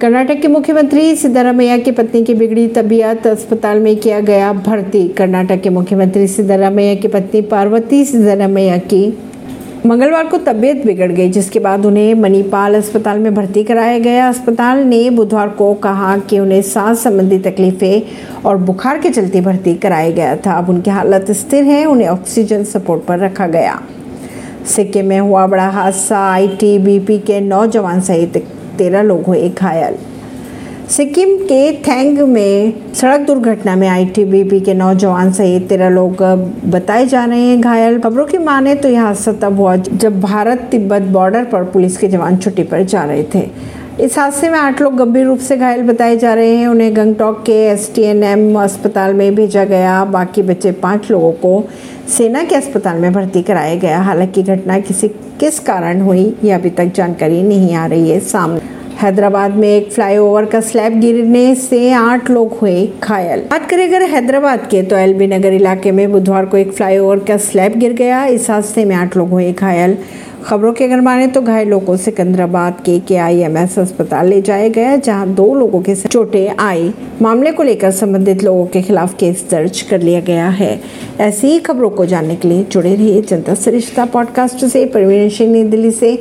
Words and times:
कर्नाटक 0.00 0.34
के 0.34 0.48
मुख्यमंत्री 0.48 1.16
सिद्धारामैया 1.16 1.76
की 1.78 1.90
पत्नी 1.90 2.24
की 2.24 2.34
बिगड़ी 2.34 2.66
तबीयत, 2.68 3.26
अस्पताल 3.26 3.80
में 3.80 3.96
किया 3.96 4.20
गया 4.20 4.52
भर्ती। 4.52 5.08
कर्नाटक 5.08 5.60
के 5.60 5.70
मुख्यमंत्री 5.70 6.26
सिद्धारामैया 6.26 6.94
की 6.94 7.08
पत्नी 7.08 7.40
पार्वती 7.40 8.04
सिद्धारामैया 8.04 8.76
की 8.78 9.18
मंगलवार 9.86 10.26
को 10.26 10.38
तबीयत 10.38 10.86
बिगड़ 10.86 11.12
गई, 11.12 11.30
जिसके 11.30 11.58
बाद 11.58 11.86
उन्हें 11.86 12.14
मणिपाल 12.14 12.74
अस्पताल 12.74 13.18
में 13.18 13.34
भर्ती 13.34 13.64
कराया 13.64 13.98
गया। 13.98 14.28
अस्पताल 14.28 14.78
ने 14.78 15.10
बुधवार 15.10 15.48
को 15.48 15.74
कहा 15.74 16.16
कि 16.18 16.38
उन्हें 16.38 16.62
सांस 16.62 17.02
संबंधी 17.02 17.38
तकलीफें 17.38 18.02
और 18.42 18.56
बुखार 18.56 18.98
के 18.98 19.10
चलते 19.10 19.40
भर्ती 19.40 19.74
कराया 19.74 20.10
गया 20.10 20.36
था। 20.36 20.52
अब 20.52 20.68
उनकी 20.68 20.90
हालत 20.90 21.30
स्थिर 21.30 21.64
है, 21.64 21.84
उन्हें 21.84 22.08
ऑक्सीजन 22.08 22.64
सपोर्ट 22.64 23.04
पर 23.04 23.18
रखा 23.18 23.46
गया। 23.46 23.80
सिक्किम 24.66 25.06
में 25.06 25.20
हुआ 25.20 25.46
बड़ा 25.46 25.68
हादसा। 25.68 26.18
आईटीबीपी 26.18 27.18
के 27.18 27.40
नौ 27.40 27.66
जवान 27.66 28.00
सहित 28.00 28.44
तेरह 28.80 29.02
लोग 29.02 29.24
हुए 29.24 29.48
घायल। 29.50 29.96
सिक्किम 30.90 31.36
के 31.38 31.72
थैंग 31.78 32.18
में 32.28 32.72
सड़क 32.94 33.20
दुर्घटना 33.20 33.74
में 33.76 33.86
आईटीबीपी 33.88 34.60
के 34.60 34.74
नौजवान 34.74 35.32
सहित 35.32 35.68
तेरह 35.68 35.88
लोग 35.88 36.22
बताए 36.66 37.06
जा 37.06 37.24
रहे 37.24 37.40
हैं 37.40 37.60
घायल। 37.60 37.98
खबरों 38.00 38.24
की 38.26 38.38
माने 38.38 38.74
तो 38.74 38.88
यह 38.88 39.02
हादसा 39.02 39.32
तब 39.32 39.56
हुआ 39.56 39.76
जब 39.76 40.20
भारत 40.20 40.66
तिब्बत 40.70 41.02
बॉर्डर 41.12 41.44
पर 41.44 41.64
पुलिस 41.64 41.96
के 41.96 42.08
जवान 42.08 42.36
छुट्टी 42.36 42.62
पर 42.62 42.82
जा 42.84 43.04
रहे 43.04 43.22
थे। 43.34 43.42
इस 44.00 44.18
हादसे 44.18 44.48
में 44.50 44.58
आठ 44.58 44.80
लोग 44.82 44.96
गंभीर 44.96 45.24
रूप 45.26 45.38
से 45.38 45.56
घायल 45.56 45.82
बताए 45.82 46.16
जा 46.16 46.32
रहे 46.34 46.54
हैं। 46.56 46.66
उन्हें 46.68 46.96
गंगटोक 46.96 47.42
के 47.46 47.60
एस 47.66 47.88
अस्पताल 48.58 49.14
में 49.14 49.34
भेजा 49.34 49.64
गया। 49.64 50.04
बाकी 50.04 50.42
बचे 50.42 50.72
पाँच 50.72 51.10
लोगों 51.10 51.32
को 51.32 51.64
सेना 52.08 52.42
के 52.44 52.54
अस्पताल 52.54 52.98
में 52.98 53.12
भर्ती 53.12 53.42
कराया 53.42 53.74
गया। 53.76 54.00
हालाँकि 54.00 54.42
घटना 54.42 54.78
किसी 54.80 55.08
किस 55.40 55.58
कारण 55.60 56.00
हुई, 56.00 56.36
यह 56.44 56.56
अभी 56.56 56.70
तक 56.70 56.92
जानकारी 56.94 57.42
नहीं 57.42 57.74
आ 57.74 57.86
रही 57.86 58.10
है 58.10 58.20
सामने। 58.20 58.79
हैदराबाद 58.98 59.54
में 59.54 59.68
एक 59.68 59.92
फ्लाईओवर 59.92 60.44
का 60.44 60.60
स्लैब 60.60 61.00
गिरने 61.00 61.54
से 61.54 61.92
आठ 61.92 62.30
लोग 62.30 62.52
हुए 62.52 62.88
घायल। 63.02 63.40
बात 63.40 63.70
करें 63.70 63.86
अगर 63.88 64.02
हैदराबाद 64.02 64.66
के 64.70 64.82
तो 64.82 64.96
एलबी 64.96 65.26
नगर 65.26 65.52
इलाके 65.52 65.92
में 65.92 66.12
बुधवार 66.12 66.46
को 66.46 66.56
एक 66.56 66.72
फ्लाईओवर 66.72 67.18
का 67.18 67.36
स्लैब 67.36 67.72
गिर 67.72 67.92
गया। 67.92 68.26
इस 68.26 68.50
हादसे 68.50 68.84
में 68.84 68.96
आठ 68.96 69.16
लोग 69.16 69.30
हुए 69.30 69.52
घायल। 69.52 69.96
खबरों 70.44 70.72
के 70.72 70.84
अगर 70.84 71.00
माने 71.00 71.26
तो 71.26 71.40
घायलों 71.40 71.80
को 71.80 71.96
सिकंदराबाद 71.96 72.76
के 72.86 72.98
के 73.00 73.16
आई 73.16 73.40
एम 73.40 73.56
एस 73.58 73.78
अस्पताल 73.78 74.28
ले 74.28 74.40
जाया 74.42 74.68
गया, 74.68 74.96
जहाँ 74.96 75.28
दो 75.28 75.54
लोगों 75.54 75.80
के 75.80 75.94
चोटें 75.94 76.56
आई। 76.58 76.94
मामले 77.22 77.52
को 77.52 77.62
लेकर 77.62 77.90
संबंधित 77.90 78.42
लोगों 78.42 78.66
के 78.66 78.82
खिलाफ 78.82 79.14
केस 79.14 79.44
दर्ज 79.50 79.80
कर 79.80 80.00
लिया 80.00 80.20
गया 80.20 80.48
है। 80.48 80.80
ऐसी 81.20 81.46
ही 81.46 81.58
खबरों 81.58 81.90
को 81.90 82.06
जानने 82.06 82.36
के 82.36 82.48
लिए 82.48 82.64
जुड़े 82.64 82.94
रहिए 82.94 83.22
जनता 83.22 83.54
सरिश्ता 83.54 84.04
पॉडकास्ट 84.04 84.64
से। 84.64 84.86
परवीन 84.86 85.28
सिंह 85.28 85.52
नई 85.52 85.64
दिल्ली 85.64 85.90
से। 85.90 86.18